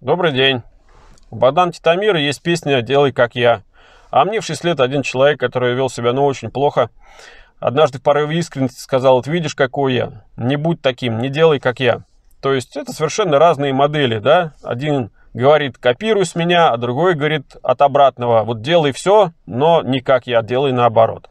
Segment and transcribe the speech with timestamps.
[0.00, 0.62] Добрый день.
[1.28, 3.62] У Богдана Титамира есть песня «Делай как я».
[4.12, 6.90] А мне в 6 лет один человек, который вел себя ну очень плохо,
[7.58, 11.80] однажды в порыве искренности сказал, вот видишь, какой я, не будь таким, не делай как
[11.80, 12.02] я.
[12.40, 14.52] То есть это совершенно разные модели, да?
[14.62, 20.00] Один говорит, копируй с меня, а другой говорит от обратного, вот делай все, но не
[20.00, 21.28] как я, делай наоборот.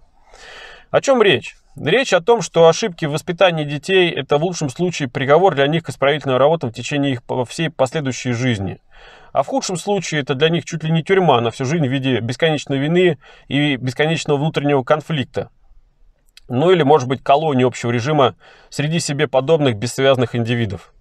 [0.92, 1.56] О чем речь?
[1.80, 5.84] Речь о том, что ошибки в воспитании детей– это в лучшем случае приговор для них
[5.84, 8.82] к исправительной работе в течение их всей последующей жизни.
[9.32, 11.92] А в худшем случае это для них чуть ли не тюрьма на всю жизнь в
[11.92, 15.52] виде бесконечной вины и бесконечного внутреннего конфликта.
[16.50, 18.36] Ну или, может быть, колонии общего режима
[18.70, 20.94] среди себе подобных бессвязных индивидов.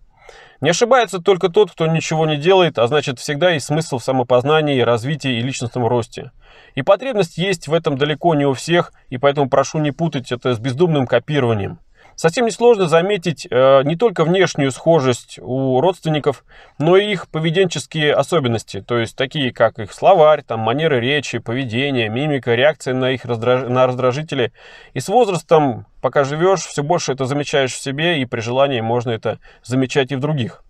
[0.61, 4.80] Не ошибается только тот, кто ничего не делает, а значит всегда есть смысл в самопознании,
[4.80, 6.33] развитии и личностном росте.
[6.75, 10.55] И потребность есть в этом далеко не у всех, и поэтому прошу не путать это
[10.55, 11.79] с бездумным копированием.
[12.16, 16.45] Совсем несложно заметить э, не только внешнюю схожесть у родственников,
[16.79, 22.09] но и их поведенческие особенности, то есть такие как их словарь, там, манеры речи, поведение,
[22.09, 23.69] мимика, реакция на их раздраж...
[23.69, 24.55] на раздражители.
[24.94, 29.11] И с возрастом, пока живешь, все больше это замечаешь в себе, и при желании можно
[29.11, 30.62] это замечать и в других.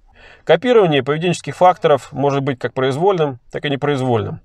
[0.47, 4.39] Копирование поведенческих факторов может быть как произвольным, так и непроизвольным.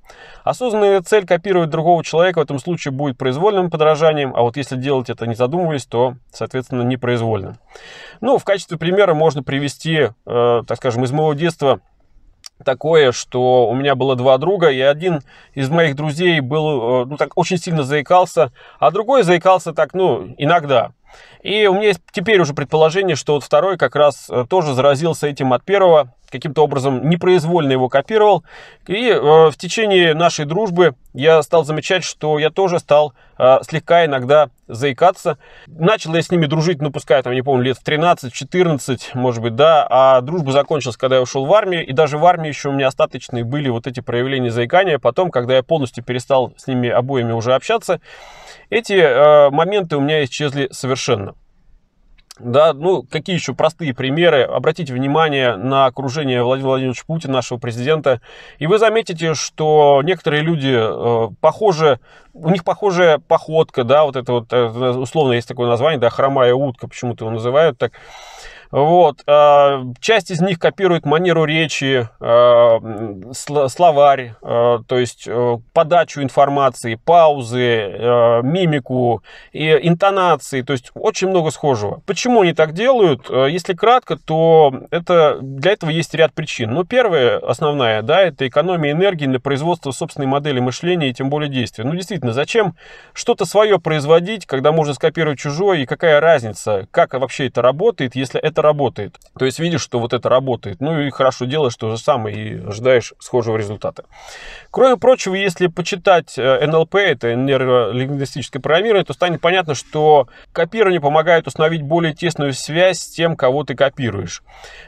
[0.44, 5.12] Осознанная цель копировать другого человека в этом случае будет произвольным подражанием, а вот если делать
[5.12, 7.58] это не задумываясь, то, соответственно, непроизвольным.
[8.20, 11.82] Ну, в качестве примера можно привести, э, так скажем, из моего детства
[12.66, 15.22] такое, что у меня было два друга, и один
[15.54, 20.34] из моих друзей был, э, ну, так очень сильно заикался, а другой заикался так, ну,
[20.40, 20.94] иногда.
[21.42, 25.28] И у меня есть теперь уже предположение, что вот второй как раз э, тоже заразился
[25.28, 28.44] этим от первого, каким-то образом непроизвольно его копировал.
[28.88, 34.06] И э, в течение нашей дружбы я стал замечать, что я тоже стал э, слегка
[34.06, 35.38] иногда заикаться.
[35.68, 39.56] Начал я с ними дружить, ну, пускай, там, не помню, лет в 13-14, может быть,
[39.56, 42.72] да, а дружба закончилась, когда я ушел в армию, и даже в армии еще у
[42.72, 44.98] меня остаточные были вот эти проявления заикания.
[44.98, 48.00] Потом, когда я полностью перестал с ними обоими уже общаться,
[48.70, 51.36] эти э, моменты у меня исчезли совершенно.
[52.44, 54.44] Да, ну, какие еще простые примеры?
[54.44, 58.22] Обратите внимание на окружение Владимира Владимировича Путина, нашего президента,
[58.58, 62.00] и вы заметите, что некоторые люди э, похожи,
[62.34, 66.54] у них похожая походка, да, вот это вот, э, условно есть такое название, да, хромая
[66.56, 67.94] утка, почему-то его называют так.
[68.72, 69.22] Вот.
[69.28, 72.80] А, часть из них копирует манеру речи, а,
[73.34, 81.52] словарь, а, то есть э, подачу информации, паузы, мимику, и интонации, то есть очень много
[81.52, 82.02] схожего.
[82.06, 83.30] Почему они так делают?
[83.30, 86.74] Если кратко, то это, для этого есть ряд причин.
[86.74, 91.50] Ну, первая, основная, да, это экономия энергии для производства собственной модели мышления и тем более
[91.50, 91.84] действия.
[91.84, 92.76] Ну, действительно, зачем
[93.14, 98.40] что-то свое производить, когда можно скопировать чужое, и какая разница, как вообще это работает, если
[98.40, 99.20] это это работает.
[99.38, 100.80] То есть видишь, что вот это работает.
[100.80, 104.04] Ну и хорошо делаешь то же самое и ожидаешь схожего результата.
[104.70, 111.48] Кроме прочего, если почитать НЛП, э, это нейролингвистическое программирование, то станет понятно, что копирование помогает
[111.48, 114.44] установить более тесную связь с тем, кого ты копируешь.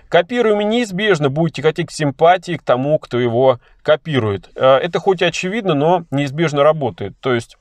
[0.10, 4.50] Копируемый неизбежно будет тяготеть к симпатии к тому, кто его копирует.
[4.56, 7.14] Э, это хоть и очевидно, но неизбежно работает.
[7.20, 7.58] То есть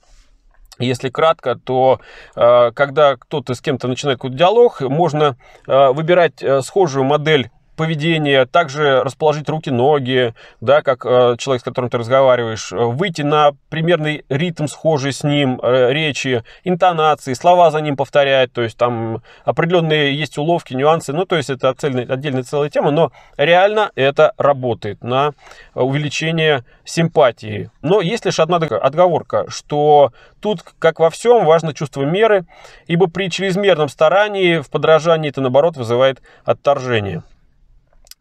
[0.79, 2.01] если кратко, то
[2.37, 8.47] э, когда кто-то с кем-то начинает какой-то диалог, можно э, выбирать э, схожую модель поведение,
[8.47, 14.25] также расположить руки-ноги, да, как э, человек, с которым ты разговариваешь, э, выйти на примерный
[14.29, 20.15] ритм, схожий с ним, э, речи, интонации, слова за ним повторять, то есть там определенные
[20.15, 25.03] есть уловки, нюансы, ну, то есть это отдельная, отдельная целая тема, но реально это работает
[25.03, 25.33] на
[25.75, 27.71] увеличение симпатии.
[27.81, 32.45] Но есть лишь одна отговорка, что тут, как во всем, важно чувство меры,
[32.87, 37.23] ибо при чрезмерном старании в подражании это, наоборот, вызывает отторжение.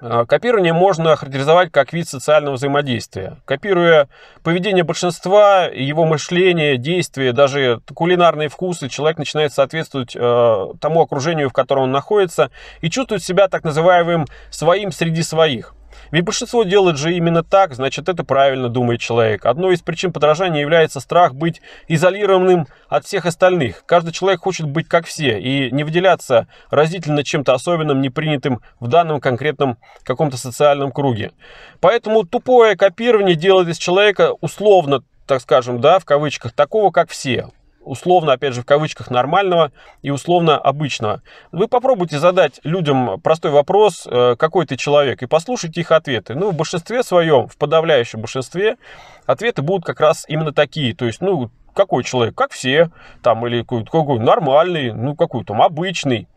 [0.02, 3.38] А, копирование можно характеризовать как вид социального взаимодействия.
[3.46, 4.10] Копируя
[4.44, 11.54] поведение большинства, его мышление, действия, даже кулинарные вкусы, человек начинает соответствовать э, тому окружению, в
[11.54, 12.50] котором он находится,
[12.82, 15.76] и чувствует себя так называемым своим среди своих.
[16.12, 19.46] Ведь большинство делает же именно так, значит это правильно думает человек.
[19.46, 23.84] Одной из причин подражания является страх быть изолированным от всех остальных.
[23.86, 29.20] Каждый человек хочет быть как все и не выделяться разительно чем-то особенным, непринятым в данном
[29.22, 31.32] конкретном каком-то социальном круге.
[31.80, 37.48] Поэтому тупое копирование делает из человека условно, так скажем, да, в кавычках, такого как все
[37.84, 41.22] условно, опять же, в кавычках, нормального и условно обычного.
[41.52, 46.36] Вы попробуйте задать людям простой вопрос, э, какой ты человек, и послушайте их ответы.
[46.36, 48.78] Ну, в большинстве своем, в подавляющем большинстве,
[49.26, 50.96] ответы будут как раз именно такие.
[50.96, 52.36] То есть, ну, какой человек?
[52.36, 52.90] Как все,
[53.22, 56.28] там, или какой-то какой нормальный, ну, какой там обычный.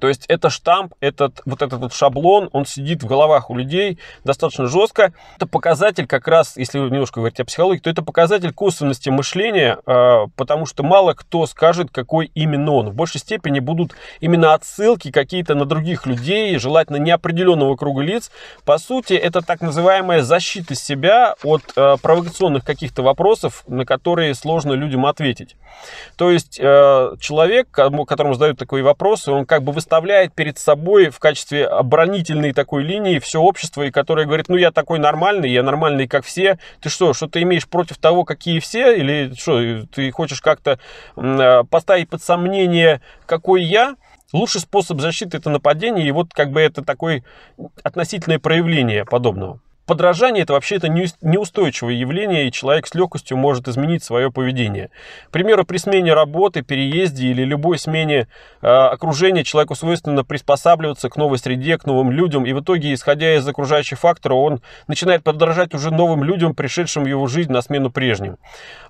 [0.00, 3.98] То есть это штамп, этот, вот этот вот шаблон, он сидит в головах у людей
[4.24, 5.12] достаточно жестко.
[5.36, 10.26] Это показатель как раз, если немножко говорить о психологии, то это показатель косвенности мышления, а,
[10.36, 12.90] потому что мало кто скажет, какой именно он.
[12.90, 18.30] В большей степени будут именно отсылки какие-то на других людей, желательно неопределенного круга лиц.
[18.64, 24.72] По сути, это так называемая защита себя от а, провокационных каких-то вопросов, на которые сложно
[24.72, 25.56] людям ответить.
[26.16, 31.10] То есть а, человек, которому задают такие вопросы, он как бы выставляет выставляет перед собой
[31.10, 35.64] в качестве оборонительной такой линии все общество, и которое говорит, ну я такой нормальный, я
[35.64, 36.60] нормальный, как все.
[36.80, 38.96] Ты что, что ты имеешь против того, какие все?
[38.96, 40.78] Или что, ты хочешь как-то
[41.16, 43.96] э, поставить под сомнение, какой я?
[44.32, 47.24] Лучший способ защиты это нападение, и вот как бы это такое
[47.82, 49.58] относительное проявление подобного.
[49.90, 54.90] Подражание это вообще-то неустойчивое явление, и человек с легкостью может изменить свое поведение.
[55.26, 58.28] К примеру, при смене работы, переезде или любой смене
[58.62, 63.34] э, окружения человеку свойственно приспосабливаться к новой среде, к новым людям, и в итоге, исходя
[63.34, 67.90] из окружающих факторов, он начинает подражать уже новым людям, пришедшим в его жизнь на смену
[67.90, 68.36] прежним.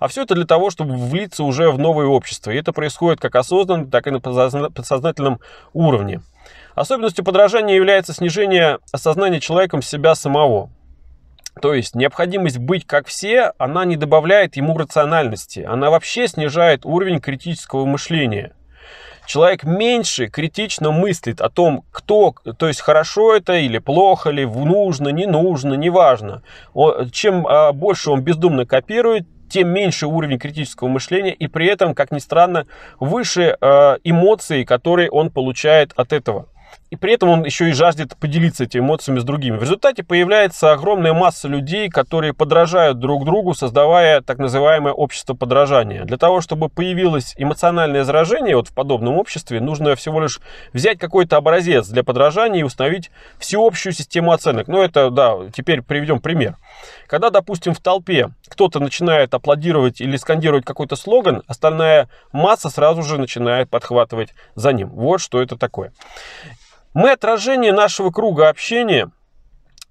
[0.00, 2.50] А все это для того, чтобы влиться уже в новое общество.
[2.50, 5.40] И это происходит как осознанно, так и на подсознательном
[5.72, 6.20] уровне.
[6.74, 10.68] Особенностью подражания является снижение осознания человеком себя самого.
[11.60, 17.20] То есть необходимость быть как все, она не добавляет ему рациональности, она вообще снижает уровень
[17.20, 18.52] критического мышления.
[19.26, 25.08] Человек меньше критично мыслит о том, кто, то есть хорошо это или плохо, или нужно,
[25.10, 26.42] не нужно, неважно.
[27.12, 32.10] Чем а, больше он бездумно копирует, тем меньше уровень критического мышления и при этом, как
[32.10, 32.66] ни странно,
[32.98, 36.48] выше а, эмоций, которые он получает от этого
[36.90, 39.56] и при этом он еще и жаждет поделиться этими эмоциями с другими.
[39.56, 46.04] В результате появляется огромная масса людей, которые подражают друг другу, создавая так называемое общество подражания.
[46.04, 50.40] Для того, чтобы появилось эмоциональное заражение вот в подобном обществе, нужно всего лишь
[50.72, 54.66] взять какой-то образец для подражания и установить всеобщую систему оценок.
[54.66, 56.56] Ну, это, да, теперь приведем пример.
[57.06, 63.16] Когда, допустим, в толпе кто-то начинает аплодировать или скандировать какой-то слоган, остальная масса сразу же
[63.16, 64.88] начинает подхватывать за ним.
[64.90, 65.92] Вот что это такое.
[66.92, 69.10] Мы отражение нашего круга общения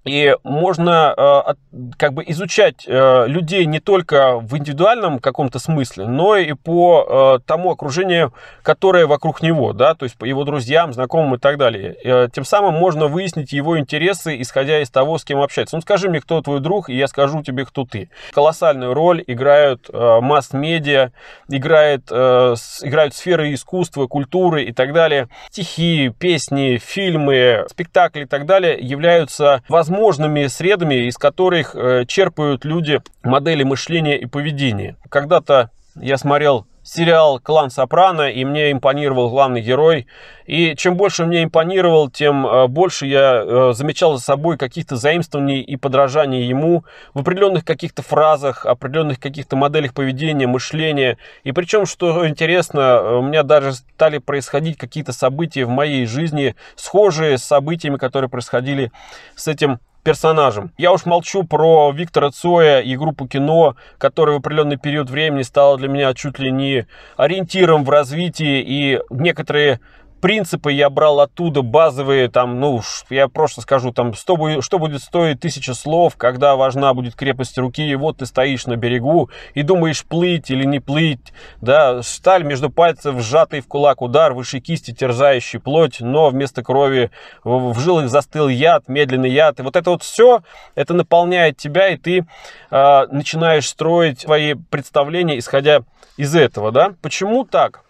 [0.04, 1.54] и можно э,
[1.98, 7.46] как бы изучать э, людей не только в индивидуальном каком-то смысле, но и по э,
[7.46, 8.32] тому окружению,
[8.62, 11.96] которое вокруг него, да, то есть по его друзьям, знакомым и так далее.
[12.02, 15.76] Э, тем самым можно выяснить его интересы, исходя из того, с кем общается.
[15.76, 18.08] Ну, скажи мне, кто твой друг, и я скажу тебе, кто ты.
[18.32, 21.12] Колоссальную роль играют масс-медиа,
[21.48, 25.28] играет, с, играют сферы искусства, культуры и так далее.
[25.50, 32.64] Стихи, песни, фильмы, спектакли и так далее являются возможностью возможными средами, из которых э, черпают
[32.64, 34.96] люди модели мышления и поведения.
[35.10, 40.06] Когда-то я смотрел сериал «Клан Сопрано», и мне импонировал главный герой.
[40.46, 45.60] И чем больше мне импонировал, тем э, больше я э, замечал за собой каких-то заимствований
[45.60, 46.84] и подражаний ему
[47.14, 51.18] в определенных каких-то фразах, определенных каких-то моделях поведения, мышления.
[51.44, 57.38] И причем, что интересно, у меня даже стали происходить какие-то события в моей жизни, схожие
[57.38, 58.90] с событиями, которые происходили
[59.36, 60.72] с этим персонажем.
[60.78, 65.76] Я уж молчу про Виктора Цоя и группу кино, которая в определенный период времени стала
[65.76, 66.86] для меня чуть ли не
[67.16, 69.80] ориентиром в развитии, и некоторые
[70.20, 72.80] принципы я брал оттуда базовые, там, ну,
[73.10, 77.86] я просто скажу, там, что что будет стоить тысяча слов, когда важна будет крепость руки,
[77.86, 82.70] и вот ты стоишь на берегу и думаешь, плыть или не плыть, да, сталь между
[82.70, 87.10] пальцев, сжатый в кулак удар, выше кисти, терзающий плоть, но вместо крови
[87.44, 90.42] в жилах застыл яд, медленный яд, и вот это вот все,
[90.74, 92.26] это наполняет тебя, и ты
[92.70, 95.82] э, начинаешь строить свои представления, исходя
[96.16, 96.94] из этого, да.
[97.02, 97.82] Почему так?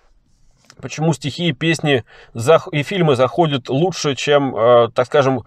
[0.80, 2.04] Почему стихи и песни
[2.72, 5.44] и фильмы заходят лучше, чем, э, так скажем,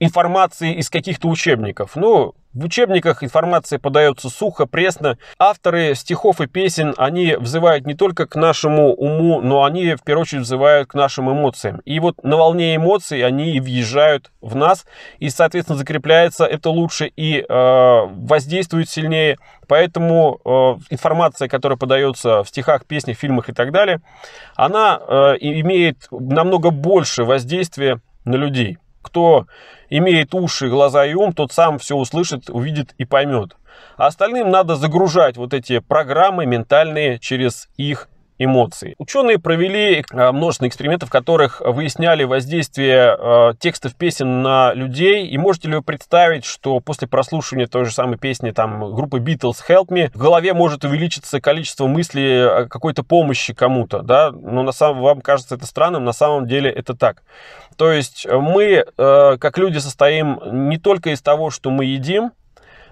[0.00, 1.92] информации из каких-то учебников.
[1.96, 5.18] Ну, в учебниках информация подается сухо, пресно.
[5.40, 10.22] Авторы стихов и песен, они взывают не только к нашему уму, но они в первую
[10.22, 11.80] очередь взывают к нашим эмоциям.
[11.84, 14.86] И вот на волне эмоций они въезжают в нас,
[15.18, 19.38] и, соответственно, закрепляется это лучше и э, воздействует сильнее.
[19.66, 20.48] Поэтому э,
[20.90, 24.00] информация, которая подается в стихах, песнях, фильмах и так далее,
[24.54, 28.78] она э, имеет намного больше воздействия на людей.
[29.04, 29.46] Кто
[29.90, 33.54] имеет уши, глаза и ум, тот сам все услышит, увидит и поймет.
[33.96, 38.94] А остальным надо загружать вот эти программы ментальные через их эмоций.
[38.98, 45.26] Ученые провели э, множество экспериментов, в которых выясняли воздействие э, текстов песен на людей.
[45.28, 49.56] И можете ли вы представить, что после прослушивания той же самой песни там, группы Beatles
[49.68, 54.32] «Help Me» в голове может увеличиться количество мыслей о какой-то помощи кому-то, да?
[54.32, 57.22] Но на самом, вам кажется это странным, на самом деле это так.
[57.76, 62.32] То есть мы, э, как люди, состоим не только из того, что мы едим,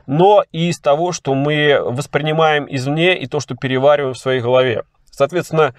[0.06, 4.84] но и из того, что мы воспринимаем извне и то, что перевариваем в своей голове.
[5.12, 5.75] Соответственно,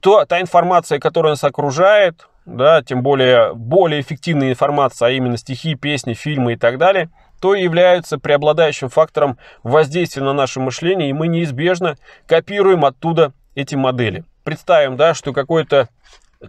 [0.00, 5.76] то, та информация, которая нас окружает, да, тем более более эффективная информация, а именно стихи,
[5.76, 7.10] песни, фильмы и так далее,
[7.40, 14.24] то являются преобладающим фактором воздействия на наше мышление, и мы неизбежно копируем оттуда эти модели.
[14.42, 15.88] Представим, да, что какой-то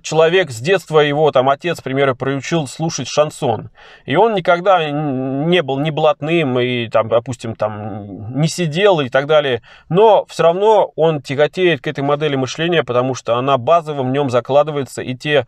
[0.01, 3.69] человек с детства его там отец, к примеру, приучил слушать шансон.
[4.05, 9.27] И он никогда не был ни блатным и там, допустим, там не сидел и так
[9.27, 9.61] далее.
[9.89, 14.29] Но все равно он тяготеет к этой модели мышления, потому что она базово в нем
[14.29, 15.01] закладывается.
[15.01, 15.45] И те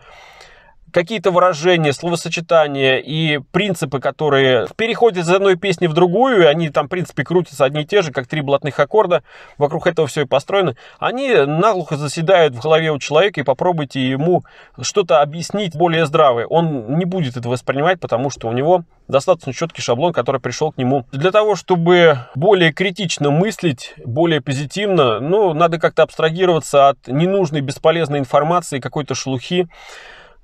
[0.95, 6.85] какие-то выражения, словосочетания и принципы, которые переходят из одной песни в другую, и они там,
[6.85, 9.21] в принципе, крутятся одни и те же, как три блатных аккорда,
[9.57, 14.45] вокруг этого все и построено, они наглухо заседают в голове у человека, и попробуйте ему
[14.81, 16.47] что-то объяснить более здравое.
[16.47, 20.77] Он не будет это воспринимать, потому что у него достаточно четкий шаблон, который пришел к
[20.77, 21.05] нему.
[21.11, 28.19] Для того, чтобы более критично мыслить, более позитивно, ну, надо как-то абстрагироваться от ненужной, бесполезной
[28.19, 29.67] информации, какой-то шелухи,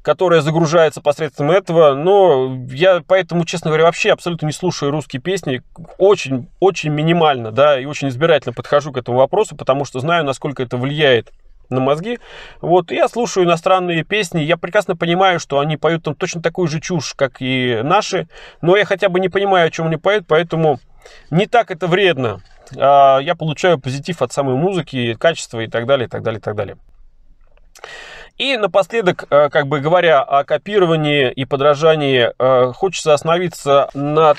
[0.02, 5.62] которая загружается посредством этого, но я поэтому, честно говоря, вообще абсолютно не слушаю русские песни,
[5.98, 10.64] очень, очень минимально, да, и очень избирательно подхожу к этому вопросу, потому что знаю, насколько
[10.64, 11.32] это влияет
[11.70, 12.20] на мозги.
[12.60, 16.80] Вот, я слушаю иностранные песни, я прекрасно понимаю, что они поют там точно такую же
[16.82, 18.28] чушь, как и наши,
[18.62, 20.80] но я хотя бы не понимаю, о чем они поют, поэтому
[21.30, 22.42] не так это вредно.
[22.78, 26.42] А я получаю позитив от самой музыки, качества и так далее, и так далее, и
[26.42, 26.78] так далее.
[28.42, 34.34] И напоследок, э, как бы говоря о копировании и подражании, э, хочется остановиться на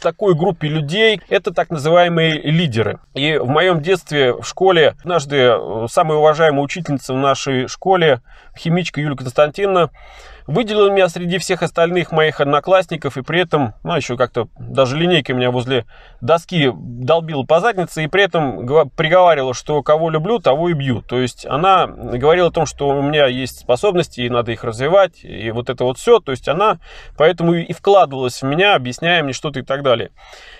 [0.00, 3.00] такой группе людей это так называемые лидеры.
[3.12, 8.22] И в моем детстве в школе однажды э, самая уважаемая учительница в нашей школе,
[8.56, 9.90] химичка Юлия Константиновна,
[10.46, 15.34] выделил меня среди всех остальных моих одноклассников, и при этом, ну, еще как-то даже линейкой
[15.34, 15.86] меня возле
[16.20, 21.02] доски долбила по заднице, и при этом приговаривала, что кого люблю, того и бью.
[21.02, 25.24] То есть она говорила о том, что у меня есть способности, и надо их развивать,
[25.24, 26.20] и вот это вот все.
[26.20, 26.78] То есть она
[27.16, 30.10] поэтому и вкладывалась в меня, объясняя мне что-то и так далее.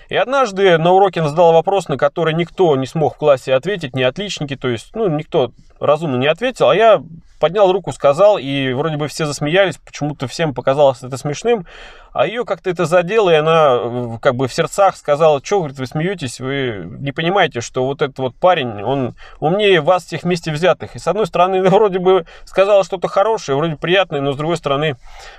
[0.09, 3.95] И однажды на уроке она задала вопрос, на который никто не смог в классе ответить,
[3.95, 7.01] не отличники, то есть, ну, никто разумно не ответил, а я
[7.39, 11.65] поднял руку, сказал, и вроде бы все засмеялись, почему-то всем показалось это смешным,
[12.13, 15.79] а ее как-то это задело, и она э, как бы в сердцах сказала, что, говорит,
[15.79, 20.51] вы смеетесь, вы не понимаете, что вот этот вот парень, он умнее вас всех вместе
[20.51, 20.95] взятых.
[20.95, 24.95] И с одной стороны, вроде бы сказала что-то хорошее, вроде приятное, но с другой стороны,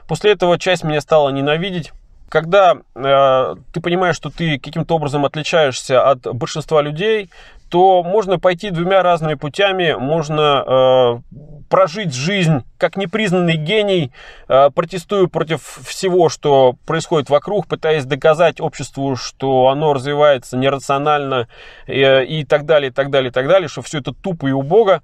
[0.08, 1.92] после этого часть меня стала ненавидеть,
[2.34, 7.30] когда э, ты понимаешь, что ты каким-то образом отличаешься от большинства людей,
[7.68, 9.94] то можно пойти двумя разными путями.
[9.96, 11.38] Можно э,
[11.68, 14.10] прожить жизнь как непризнанный гений,
[14.48, 21.46] э, протестуя против всего, что происходит вокруг, пытаясь доказать обществу, что оно развивается нерационально
[21.86, 24.50] э, и так далее, и так далее, и так далее, что все это тупо и
[24.50, 25.02] убого.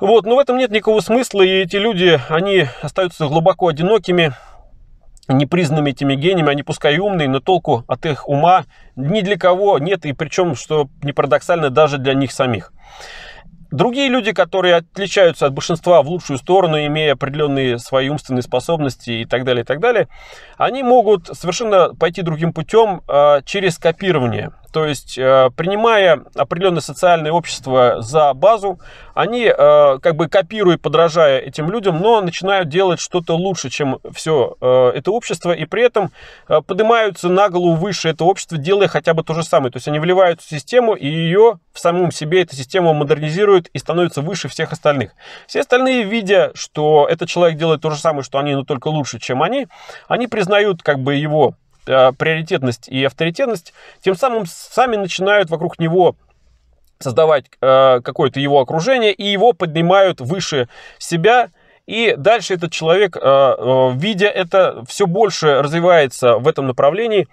[0.00, 4.32] Вот, но в этом нет никакого смысла, и эти люди, они остаются глубоко одинокими,
[5.28, 8.64] непризнанными этими гениями, они пускай умные, но толку от их ума
[8.96, 12.72] ни для кого нет, и причем, что не парадоксально, даже для них самих.
[13.70, 19.24] Другие люди, которые отличаются от большинства в лучшую сторону, имея определенные свои умственные способности и
[19.24, 20.08] так далее, и так далее,
[20.58, 24.52] они могут совершенно пойти другим путем э, через копирование.
[24.72, 28.78] То есть, э, принимая определенное социальное общество за базу,
[29.14, 34.56] они э, как бы копируя, подражая этим людям, но начинают делать что-то лучше, чем все
[34.62, 36.10] э, это общество, и при этом
[36.66, 39.70] поднимаются на голову выше это общество, делая хотя бы то же самое.
[39.70, 43.78] То есть, они вливают в систему, и ее в самом себе, эта система модернизирует и
[43.78, 45.12] становится выше всех остальных.
[45.46, 49.18] Все остальные, видя, что этот человек делает то же самое, что они, но только лучше,
[49.18, 49.68] чем они,
[50.08, 56.14] они признают как бы его Э, приоритетность и авторитетность, тем самым сами начинают вокруг него
[57.00, 61.50] создавать э, какое-то его окружение и его поднимают выше себя.
[61.86, 67.28] И дальше этот человек, э, видя это, все больше развивается в этом направлении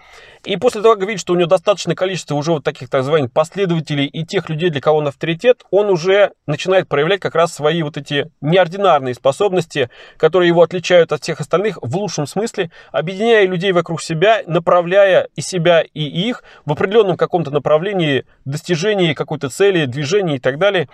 [0.45, 3.31] и после того, как видит, что у него достаточное количество уже вот таких так называемых
[3.31, 7.83] последователей и тех людей, для кого он авторитет, он уже начинает проявлять как раз свои
[7.83, 13.73] вот эти неординарные способности, которые его отличают от всех остальных в лучшем смысле, объединяя людей
[13.73, 20.37] вокруг себя, направляя и себя, и их в определенном каком-то направлении достижении какой-то цели, движения
[20.37, 20.87] и так далее.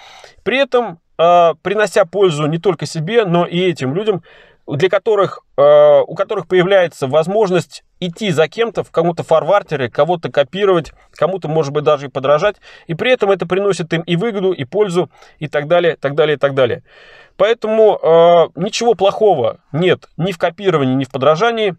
[0.43, 4.21] При этом э, принося пользу не только себе, но и этим людям,
[4.67, 10.91] для которых, э, у которых появляется возможность идти за кем-то в кому-то фарвартере, кого-то копировать,
[11.11, 12.57] кому-то, может быть, даже и подражать,
[12.87, 16.37] и при этом это приносит им и выгоду, и пользу, и так далее, так далее,
[16.37, 16.83] так далее.
[17.37, 21.75] Поэтому э, ничего плохого нет ни в копировании, ни в подражании.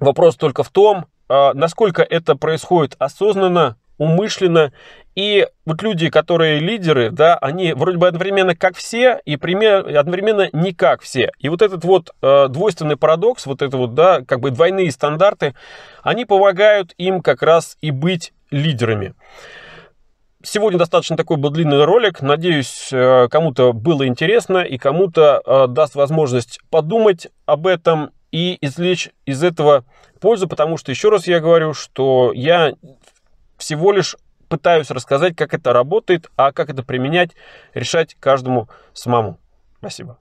[0.00, 4.72] Вопрос только в том, э, насколько это происходит осознанно, умышленно.
[5.14, 10.48] И вот люди, которые лидеры, да, они вроде бы одновременно как все и пример, одновременно
[10.52, 11.32] не как все.
[11.40, 15.54] И вот этот вот э, двойственный парадокс, вот это вот, да, как бы двойные стандарты,
[16.02, 19.14] они помогают им как раз и быть лидерами.
[20.44, 22.22] Сегодня достаточно такой был длинный ролик.
[22.22, 29.10] Надеюсь, э, кому-то было интересно и кому-то э, даст возможность подумать об этом и извлечь
[29.26, 29.84] из этого
[30.20, 32.72] пользу, потому что, еще раз я говорю, что я
[33.58, 34.16] всего лишь
[34.48, 37.32] пытаюсь рассказать, как это работает, а как это применять,
[37.74, 39.38] решать каждому самому.
[39.78, 40.16] Спасибо.